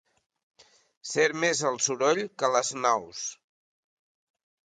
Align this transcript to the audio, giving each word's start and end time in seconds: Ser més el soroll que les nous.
Ser 1.09 1.25
més 1.43 1.61
el 1.71 1.77
soroll 1.89 2.23
que 2.45 2.49
les 2.55 2.73
nous. 2.87 3.23